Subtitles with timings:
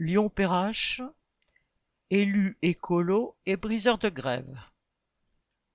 [0.00, 1.02] Lyon-Perrache,
[2.10, 4.56] élus écolo et briseurs de grève.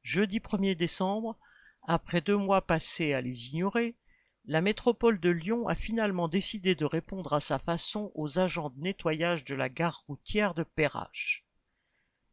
[0.02, 1.38] Jeudi 1er décembre,
[1.82, 3.98] après deux mois passés à les ignorer,
[4.46, 8.80] la métropole de Lyon a finalement décidé de répondre à sa façon aux agents de
[8.80, 11.46] nettoyage de la gare routière de Perrache.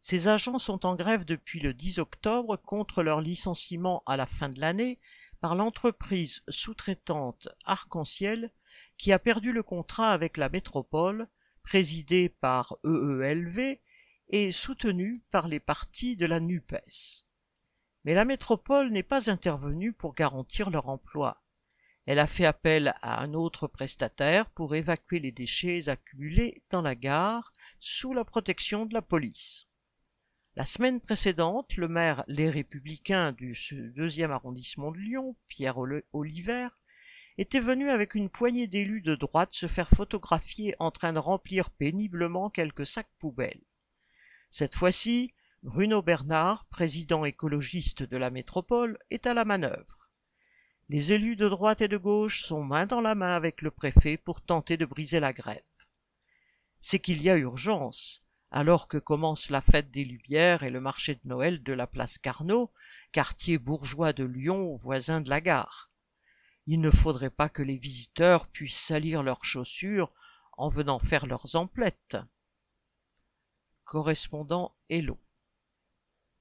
[0.01, 4.49] Ces agents sont en grève depuis le 10 octobre contre leur licenciement à la fin
[4.49, 5.01] de l'année
[5.41, 8.53] par l'entreprise sous-traitante Arc-en-Ciel
[8.97, 11.27] qui a perdu le contrat avec la métropole,
[11.63, 13.79] présidée par EELV
[14.29, 17.25] et soutenue par les partis de la NUPES.
[18.05, 21.43] Mais la métropole n'est pas intervenue pour garantir leur emploi.
[22.07, 26.95] Elle a fait appel à un autre prestataire pour évacuer les déchets accumulés dans la
[26.95, 29.67] gare sous la protection de la police.
[30.57, 33.57] La semaine précédente, le maire Les Républicains du
[33.95, 35.79] deuxième arrondissement de Lyon, Pierre
[36.13, 36.69] Oliver,
[37.41, 41.71] était venu avec une poignée d'élus de droite se faire photographier en train de remplir
[41.71, 43.63] péniblement quelques sacs poubelles.
[44.51, 50.11] Cette fois-ci, Bruno Bernard, président écologiste de la métropole, est à la manœuvre.
[50.91, 54.19] Les élus de droite et de gauche sont main dans la main avec le préfet
[54.19, 55.63] pour tenter de briser la grève.
[56.83, 61.15] C'est qu'il y a urgence, alors que commence la fête des Lumières et le marché
[61.15, 62.71] de Noël de la place Carnot,
[63.13, 65.90] quartier bourgeois de Lyon voisin de la gare.
[66.67, 70.13] Il ne faudrait pas que les visiteurs puissent salir leurs chaussures
[70.53, 72.17] en venant faire leurs emplettes.
[73.85, 75.19] Correspondant Hello.